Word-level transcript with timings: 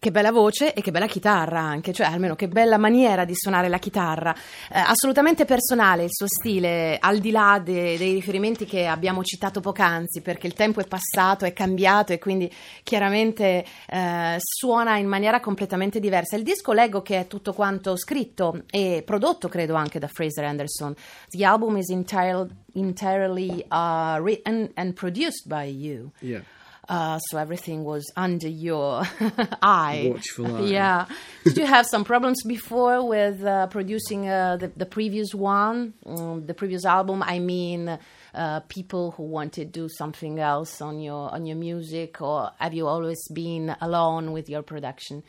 Che 0.00 0.12
bella 0.12 0.30
voce 0.30 0.74
e 0.74 0.80
che 0.80 0.92
bella 0.92 1.08
chitarra 1.08 1.58
anche, 1.58 1.92
cioè 1.92 2.06
almeno 2.06 2.36
che 2.36 2.46
bella 2.46 2.78
maniera 2.78 3.24
di 3.24 3.34
suonare 3.34 3.68
la 3.68 3.78
chitarra. 3.78 4.32
Eh, 4.32 4.78
assolutamente 4.78 5.44
personale 5.44 6.04
il 6.04 6.12
suo 6.12 6.26
stile, 6.28 6.98
al 7.00 7.18
di 7.18 7.32
là 7.32 7.60
de- 7.60 7.98
dei 7.98 8.12
riferimenti 8.12 8.64
che 8.64 8.86
abbiamo 8.86 9.24
citato 9.24 9.58
poc'anzi, 9.58 10.20
perché 10.20 10.46
il 10.46 10.52
tempo 10.52 10.78
è 10.78 10.86
passato, 10.86 11.44
è 11.44 11.52
cambiato 11.52 12.12
e 12.12 12.20
quindi 12.20 12.48
chiaramente 12.84 13.64
eh, 13.88 14.36
suona 14.38 14.98
in 14.98 15.08
maniera 15.08 15.40
completamente 15.40 15.98
diversa. 15.98 16.36
Il 16.36 16.44
disco 16.44 16.72
leggo 16.72 17.02
che 17.02 17.18
è 17.18 17.26
tutto 17.26 17.52
quanto 17.52 17.96
scritto 17.96 18.62
e 18.70 19.02
prodotto, 19.04 19.48
credo, 19.48 19.74
anche 19.74 19.98
da 19.98 20.06
Fraser 20.06 20.44
Anderson. 20.44 20.94
The 21.28 21.44
album 21.44 21.76
is 21.76 21.88
entirely, 21.88 22.54
entirely 22.74 23.64
uh, 23.68 24.20
written 24.20 24.70
and 24.74 24.92
produced 24.92 25.48
by 25.48 25.64
you. 25.64 26.12
Yeah. 26.20 26.42
Uh, 26.88 27.18
so 27.18 27.36
everything 27.36 27.84
was 27.84 28.10
under 28.16 28.48
your 28.48 29.02
eye. 29.62 30.10
Watchful 30.10 30.56
eye. 30.56 30.60
Yeah. 30.62 31.06
Did 31.44 31.58
you 31.58 31.66
have 31.66 31.86
some 31.86 32.02
problems 32.02 32.42
before 32.44 33.06
with 33.06 33.44
uh, 33.44 33.66
producing 33.66 34.26
uh, 34.28 34.56
the, 34.56 34.72
the 34.74 34.86
previous 34.86 35.34
one, 35.34 35.92
um, 36.06 36.46
the 36.46 36.54
previous 36.54 36.86
album? 36.86 37.22
I 37.22 37.40
mean, 37.40 37.98
uh, 38.34 38.60
people 38.68 39.10
who 39.12 39.24
wanted 39.24 39.74
to 39.74 39.80
do 39.80 39.88
something 39.88 40.38
else 40.38 40.80
on 40.80 41.00
your 41.00 41.30
on 41.30 41.44
your 41.44 41.56
music, 41.56 42.22
or 42.22 42.52
have 42.58 42.72
you 42.72 42.86
always 42.86 43.20
been 43.34 43.76
alone 43.80 44.32
with 44.32 44.48
your 44.48 44.62
production? 44.62 45.22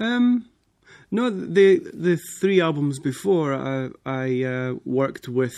Um, 0.00 0.46
no, 1.10 1.30
the 1.30 1.78
the 1.92 2.18
three 2.40 2.60
albums 2.60 2.98
before, 2.98 3.54
I, 3.54 3.90
I 4.04 4.42
uh, 4.42 4.74
worked 4.84 5.28
with 5.28 5.54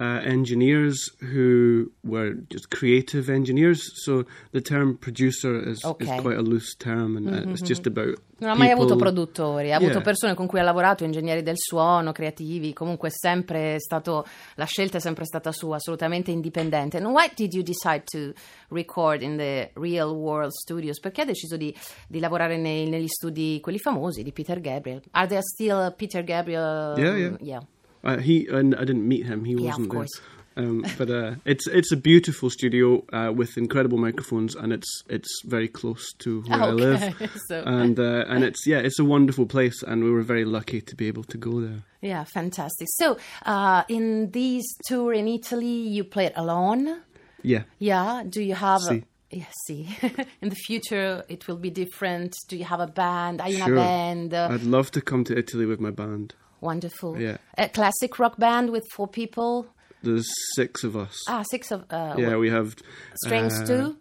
uh, 0.00 0.20
engineers 0.24 1.12
who 1.20 1.90
were 2.02 2.36
just 2.48 2.68
creative 2.68 3.28
engineers. 3.32 3.80
So 4.04 4.24
the 4.52 4.60
term 4.60 4.96
producer 4.96 5.68
is, 5.68 5.82
Okay. 5.84 6.14
is 6.16 6.20
quite 6.22 6.36
a 6.38 6.42
loose 6.42 6.76
term, 6.76 7.16
and 7.16 7.26
uh, 7.28 7.50
it's 7.50 7.62
just 7.62 7.86
about. 7.86 8.16
Non 8.40 8.50
ha 8.50 8.54
mai 8.54 8.68
people- 8.68 8.84
avuto 8.84 8.96
produttori, 8.96 9.72
ha 9.72 9.76
avuto 9.76 9.94
Yeah. 9.94 10.02
persone 10.02 10.34
con 10.34 10.46
cui 10.46 10.60
ha 10.60 10.62
lavorato, 10.62 11.02
ingegneri 11.02 11.42
del 11.42 11.56
suono, 11.56 12.12
creativi, 12.12 12.72
comunque 12.72 13.08
è 13.08 13.12
sempre 13.12 13.80
stato, 13.80 14.24
la 14.54 14.64
scelta 14.64 14.98
è 14.98 15.00
sempre 15.00 15.24
stata 15.24 15.50
sua, 15.50 15.76
assolutamente 15.76 16.30
indipendente. 16.30 16.98
And 16.98 17.06
why 17.06 17.28
did 17.34 17.52
you 17.52 17.64
decide 17.64 18.04
to 18.04 18.32
record 18.68 19.22
in 19.22 19.36
the 19.36 19.70
real 19.74 20.10
world 20.10 20.52
studios? 20.52 21.00
Perché 21.00 21.22
ha 21.22 21.24
deciso 21.24 21.56
di, 21.56 21.74
di 22.06 22.20
lavorare 22.20 22.56
nei- 22.56 22.88
negli 22.88 23.08
studi, 23.08 23.58
quelli 23.60 23.80
famosi, 23.80 24.22
di 24.22 24.30
Peter 24.30 24.60
Gabriel? 24.60 25.02
Are 25.10 25.26
there 25.26 25.42
still 25.42 25.92
Peter 25.96 26.22
Gabriel? 26.22 26.96
Yeah, 26.96 27.36
yeah. 27.40 27.66
Uh, 28.04 28.18
he 28.18 28.46
and 28.48 28.74
I 28.74 28.84
didn't 28.84 29.06
meet 29.06 29.26
him. 29.26 29.44
He 29.44 29.52
Yeah, 29.54 29.70
wasn't 29.70 29.90
there. 29.90 29.98
course. 30.00 30.20
Um, 30.56 30.84
but 30.98 31.08
uh, 31.08 31.34
it's 31.44 31.68
it's 31.68 31.92
a 31.92 31.96
beautiful 31.96 32.50
studio 32.50 33.04
uh, 33.12 33.32
with 33.32 33.56
incredible 33.56 33.96
microphones, 33.98 34.56
and 34.56 34.72
it's 34.72 35.02
it's 35.08 35.28
very 35.46 35.68
close 35.68 36.12
to 36.18 36.42
where 36.48 36.62
I 36.62 36.70
live. 36.70 37.02
Okay, 37.02 37.28
so- 37.48 37.62
And 37.64 37.96
uh, 37.98 38.24
and 38.28 38.42
it's 38.42 38.66
yeah, 38.66 38.78
it's 38.78 38.98
a 38.98 39.04
wonderful 39.04 39.46
place, 39.46 39.84
and 39.84 40.02
we 40.02 40.10
were 40.10 40.22
very 40.22 40.44
lucky 40.44 40.80
to 40.80 40.96
be 40.96 41.06
able 41.06 41.22
to 41.24 41.38
go 41.38 41.60
there. 41.60 41.82
Yeah, 42.00 42.24
fantastic. 42.24 42.88
So, 42.90 43.18
uh, 43.46 43.84
in 43.88 44.30
this 44.32 44.64
tour 44.88 45.12
in 45.12 45.28
Italy, 45.28 45.66
you 45.96 46.02
played 46.04 46.32
alone? 46.34 47.02
Yeah. 47.42 47.62
Yeah. 47.78 48.24
Do 48.28 48.42
you 48.42 48.54
have? 48.56 48.80
A, 48.90 49.02
yeah, 49.30 49.44
see. 49.66 49.88
in 50.42 50.48
the 50.48 50.56
future, 50.66 51.22
it 51.28 51.46
will 51.46 51.56
be 51.58 51.70
different. 51.70 52.34
Do 52.48 52.56
you 52.56 52.64
have 52.64 52.80
a 52.80 52.86
band? 52.88 53.40
Are 53.40 53.48
you 53.48 53.62
in 53.64 53.72
a 53.72 53.76
band? 53.76 54.34
Uh, 54.34 54.48
I'd 54.50 54.62
love 54.64 54.90
to 54.92 55.00
come 55.00 55.22
to 55.24 55.38
Italy 55.38 55.66
with 55.66 55.78
my 55.80 55.90
band. 55.90 56.34
Wonderful. 56.60 57.18
Yeah. 57.18 57.38
A 57.56 57.68
classic 57.68 58.18
rock 58.18 58.36
band 58.38 58.70
with 58.70 58.84
four 58.94 59.08
people. 59.08 59.66
There's 60.02 60.28
six 60.54 60.84
of 60.84 60.94
us. 60.96 61.24
Ah, 61.28 61.42
six 61.50 61.70
of. 61.72 61.84
Uh, 61.90 62.14
yeah, 62.16 62.36
we 62.36 62.50
have 62.50 62.76
strings 63.24 63.60
uh, 63.60 63.66
too. 63.66 63.96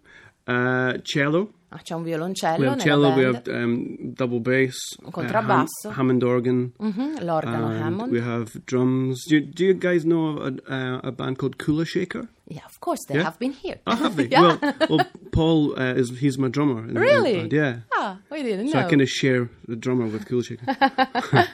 Uh, 0.47 0.97
cello. 1.03 1.49
Ah, 1.69 1.79
c'è 1.83 1.93
un 1.95 2.03
violoncello 2.03 2.59
We 2.59 2.65
have 2.67 2.77
nella 2.77 3.09
cello. 3.09 3.15
We 3.17 3.23
have 3.25 3.47
um, 3.49 4.13
double 4.13 4.39
bass. 4.39 4.77
Un 5.01 5.07
uh, 5.07 5.11
contrabbasso. 5.11 5.91
Hammond 5.91 6.23
organ. 6.23 6.71
Mhm, 6.79 7.19
l'organo 7.25 7.67
and 7.67 7.81
Hammond. 7.83 8.11
We 8.11 8.21
have 8.21 8.63
drums. 8.65 9.25
Do 9.27 9.35
you, 9.35 9.41
do 9.41 9.65
you 9.65 9.73
guys 9.73 10.05
know 10.05 10.37
of 10.37 10.37
a, 10.69 10.73
uh, 10.73 10.99
a 11.03 11.11
band 11.11 11.39
called 11.39 11.57
Kula 11.57 11.85
Shaker? 11.85 12.29
Yeah, 12.47 12.63
of 12.65 12.79
course 12.79 12.99
they 13.09 13.15
Yeah? 13.15 13.23
have 13.25 13.37
been 13.37 13.51
here. 13.51 13.79
Oh, 13.85 13.95
have 13.95 14.15
they? 14.15 14.27
yeah. 14.31 14.41
well, 14.61 14.73
well, 14.89 15.05
Paul 15.33 15.77
uh, 15.77 15.93
is 15.95 16.09
he's 16.19 16.37
my 16.37 16.47
drummer. 16.47 16.79
in 16.87 16.93
the- 16.93 17.01
in 17.01 17.05
Really? 17.05 17.49
yeah. 17.51 17.79
ah, 17.91 18.17
we 18.37 18.43
didn't 18.43 18.69
So 18.69 18.79
know. 18.79 18.85
I 18.85 18.89
kind 18.89 19.01
of 19.01 19.09
share 19.09 19.49
the 19.67 19.75
drummer 19.75 20.05
with 20.07 20.25
Kula 20.27 20.45
Shaker. 20.47 21.47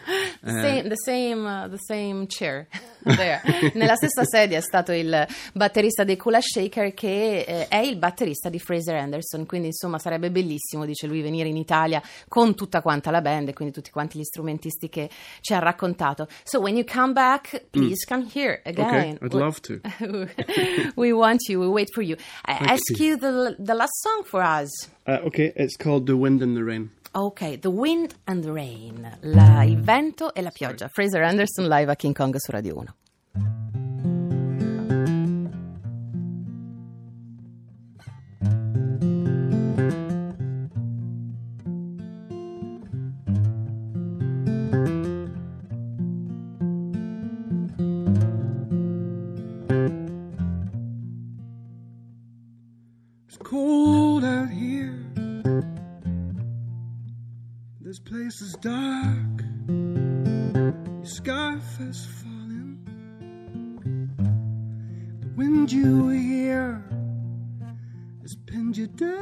Same- 0.46 0.90
the 0.90 0.96
same, 1.06 1.46
uh, 1.46 1.68
the 1.70 1.78
same 1.78 2.28
chair. 2.28 2.68
Nella 3.74 3.96
stessa 3.96 4.24
sedia 4.24 4.58
è 4.58 4.62
stato 4.62 4.92
il 4.92 5.28
batterista 5.54 6.04
dei 6.04 6.18
Kula 6.18 6.40
Shaker 6.42 6.94
che 6.94 7.40
eh, 7.40 7.68
è 7.68 7.78
il 7.78 7.98
batterista 7.98 8.50
di 8.50 8.60
Fraser 8.60 8.96
Anderson, 8.96 9.46
quindi 9.46 9.68
insomma 9.68 10.00
sarebbe 10.00 10.32
bellissimo, 10.32 10.86
dice 10.86 11.08
lui, 11.08 11.22
venire 11.22 11.50
in 11.50 11.58
Italia 11.58 12.02
con 12.28 12.56
tutta 12.56 12.82
quanta 12.82 13.12
la 13.12 13.22
band 13.22 13.50
e 13.50 13.54
quindi 13.54 13.74
tutti 13.74 13.92
quanti 13.92 14.20
gli 14.20 14.24
strumentisti 14.24 14.90
che 14.90 15.10
ci 15.42 15.54
ha 15.54 15.60
raccontato. 15.60 16.28
So 16.44 16.60
when 16.60 16.76
you 16.76 16.86
come 16.86 17.14
back, 17.14 17.66
please 17.70 18.06
come 18.08 18.28
here 18.34 18.62
again. 18.66 18.88
okay, 18.88 19.18
I'd 19.22 19.34
love 19.34 19.60
to. 19.62 19.80
we 20.96 21.12
want 21.12 21.48
you, 21.48 21.60
we 21.60 21.68
wait 21.68 21.90
for 21.94 22.04
you. 22.04 22.16
I 22.46 22.56
Thank 22.56 22.72
ask 22.72 23.00
you 23.00 23.18
the, 23.18 23.56
the 23.60 23.74
last 23.74 23.94
song 24.02 24.24
for 24.24 24.42
us. 24.42 24.70
Uh, 25.06 25.20
okay, 25.26 25.52
it's 25.56 25.76
called 25.76 26.06
The 26.06 26.16
Wind 26.16 26.42
and 26.42 26.56
the 26.56 26.64
Rain. 26.64 26.92
Ok, 27.16 27.60
The 27.60 27.68
Wind 27.68 28.12
and 28.24 28.44
the 28.44 28.52
Rain, 28.52 29.18
la- 29.22 29.64
il 29.64 29.80
vento 29.80 30.34
e 30.34 30.42
la 30.42 30.50
pioggia. 30.50 30.88
Fraser 30.88 31.22
Anderson 31.22 31.68
live 31.68 31.92
a 31.92 31.96
King 31.96 32.16
Kong 32.16 32.36
su 32.38 32.50
Radio 32.52 32.76
1. 32.78 33.63
You 68.78 68.88
down 68.88 69.14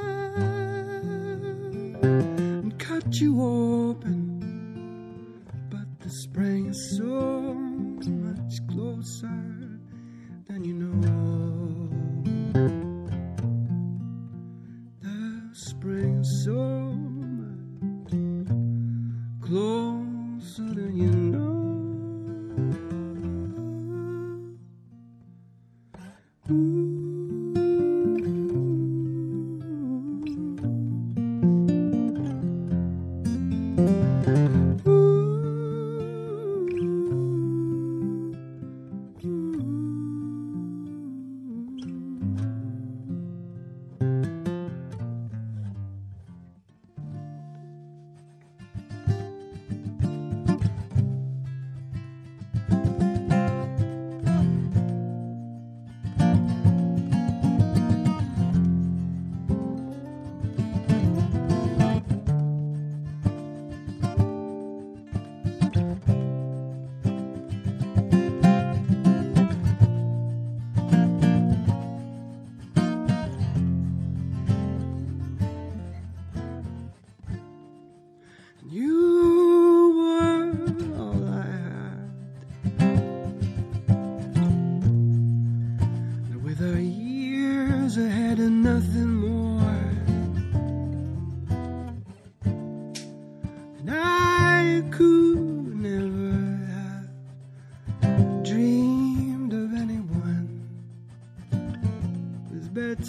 and 2.01 2.79
cut 2.79 3.19
you 3.19 3.41
open. 3.41 5.43
But 5.69 5.99
the 5.99 6.09
spring 6.09 6.67
is 6.67 6.97
so 6.97 7.53
much 7.53 8.65
closer 8.67 9.30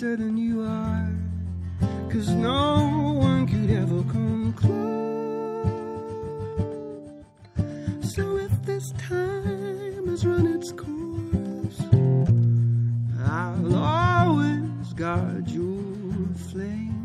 better 0.02 0.16
than 0.16 0.37
you 0.37 0.62
are. 0.62 1.08
Cause 2.10 2.28
no 2.31 3.14
one 3.19 3.46
could 3.46 3.70
ever 3.70 4.02
come 4.10 4.52
close. 4.54 4.82
So 8.14 8.37
if 8.37 8.50
this 8.62 8.90
time 8.93 10.08
has 10.08 10.26
run 10.26 10.46
its 10.56 10.72
course, 10.72 11.81
I'll 13.28 13.76
always 13.76 14.93
guard 14.94 15.49
your 15.49 15.84
flame. 16.50 17.01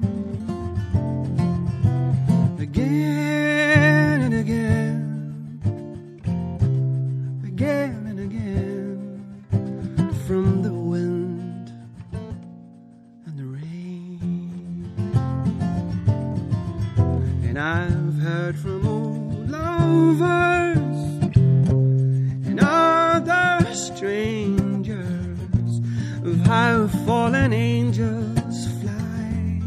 How 26.47 26.88
fallen 27.05 27.51
angels 27.51 28.67
fly 28.79 29.61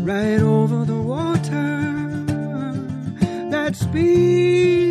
right 0.00 0.40
over 0.40 0.86
the 0.86 0.96
water 0.96 1.82
that's 3.50 3.84
been 3.84 4.81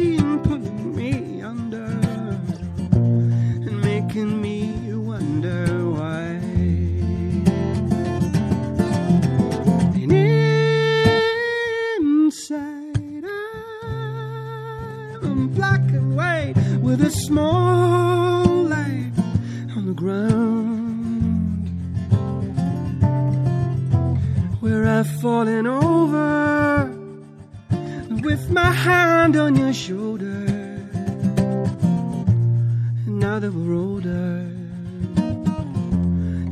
now 33.31 33.39
that 33.39 33.53
we're 33.53 33.73
older, 33.73 34.45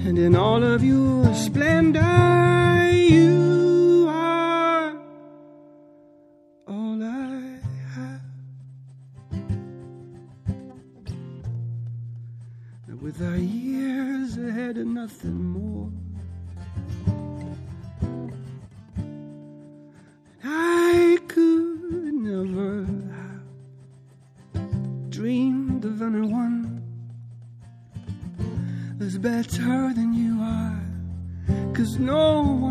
and 0.07 0.17
in 0.17 0.33
all 0.33 0.63
of 0.63 0.81
your 0.81 1.33
splendor, 1.33 2.89
you 2.93 3.68
better 29.21 29.91
than 29.93 30.13
you 30.13 30.41
are. 30.41 30.79
Cause 31.73 31.99
no 31.99 32.41
one 32.41 32.68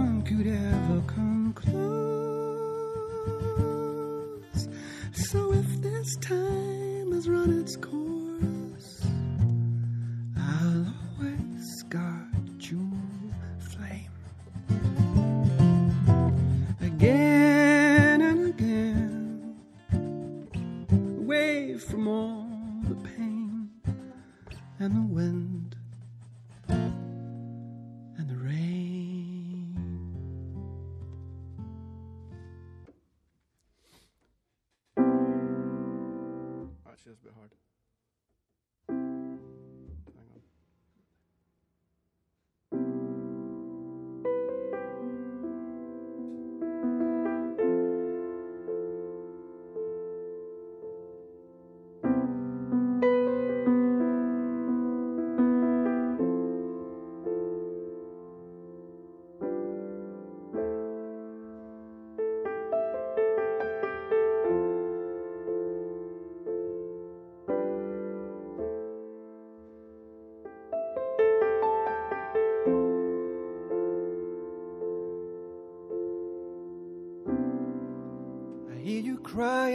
Actually, 36.98 37.12
that's 37.12 37.20
a 37.20 37.24
bit 37.26 37.34
hard. 37.36 37.50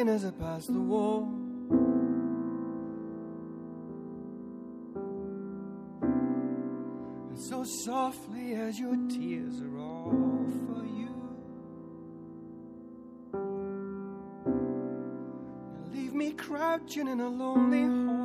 As 0.09 0.25
I 0.25 0.31
pass 0.31 0.65
the 0.65 0.79
wall. 0.79 1.23
And 7.29 7.39
so 7.39 7.63
softly 7.85 8.53
as 8.53 8.79
your 8.79 8.95
tears 9.09 9.61
are 9.61 9.77
all 9.77 10.11
for 10.67 10.83
you. 10.85 11.15
And 15.75 15.93
leave 15.93 16.13
me 16.13 16.31
crouching 16.33 17.07
in 17.07 17.19
a 17.19 17.29
lonely 17.29 17.83
hallway. 17.83 18.22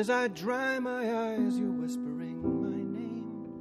As 0.00 0.08
I 0.08 0.28
dry 0.28 0.78
my 0.78 1.02
eyes, 1.14 1.58
you're 1.58 1.70
whispering 1.70 2.40
my 2.62 2.78
name. 2.98 3.52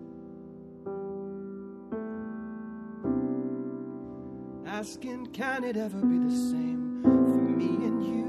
Asking, 4.65 5.25
can 5.33 5.65
it 5.65 5.75
ever 5.75 5.99
be 5.99 6.17
the 6.17 6.31
same 6.31 7.01
for 7.03 7.09
me 7.09 7.85
and 7.85 8.01
you? 8.05 8.28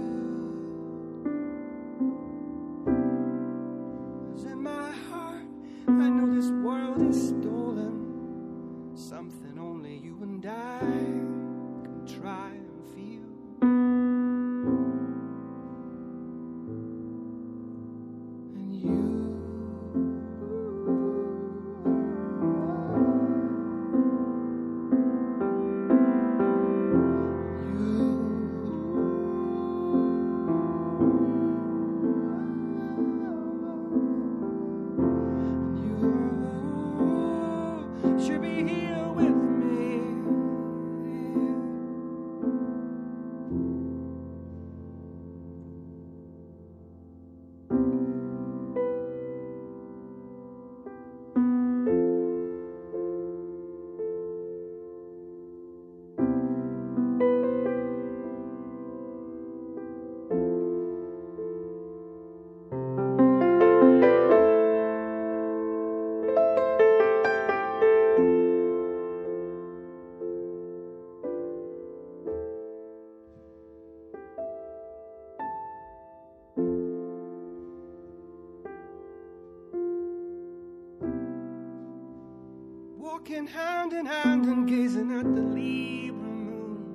Walking 83.20 83.46
hand 83.46 83.92
in 83.92 84.06
hand 84.06 84.46
and 84.46 84.66
gazing 84.66 85.12
at 85.12 85.24
the 85.24 85.42
Libra 85.42 86.30
moon. 86.30 86.86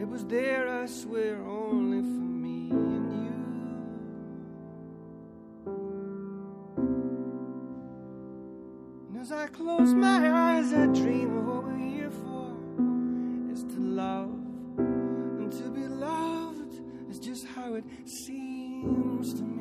It 0.00 0.08
was 0.08 0.24
there, 0.24 0.68
I 0.68 0.86
swear, 0.86 1.40
only 1.42 2.00
for 2.00 2.26
me 2.44 2.70
and 2.70 3.12
you. 3.12 3.32
And 9.08 9.20
as 9.20 9.30
I 9.30 9.46
close 9.46 9.94
my 9.94 10.56
eyes, 10.56 10.72
I 10.72 10.86
dream 10.86 11.36
of 11.38 11.46
what 11.46 11.62
we're 11.64 11.76
here 11.76 12.10
for 12.10 12.56
is 13.52 13.62
to 13.62 13.78
love. 13.78 14.34
And 14.78 15.52
to 15.52 15.70
be 15.70 15.86
loved 15.86 16.80
is 17.08 17.20
just 17.20 17.46
how 17.46 17.74
it 17.74 17.84
seems 18.04 19.34
to 19.34 19.42
me. 19.44 19.59